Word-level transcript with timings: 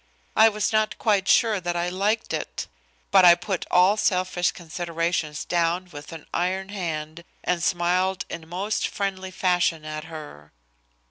I 0.35 0.49
was 0.49 0.73
not 0.73 0.97
quite 0.97 1.27
sure 1.27 1.61
that 1.61 1.75
I 1.75 1.87
liked 1.89 2.33
it. 2.33 2.65
But 3.11 3.23
I 3.23 3.35
put 3.35 3.67
all 3.69 3.97
selfish 3.97 4.51
considerations 4.51 5.45
down 5.45 5.89
with 5.91 6.11
an 6.11 6.25
iron 6.33 6.69
hand 6.69 7.23
and 7.43 7.61
smiled 7.61 8.25
in 8.27 8.49
most 8.49 8.87
friendly 8.87 9.29
fashion 9.29 9.85
at 9.85 10.05
her. 10.05 10.53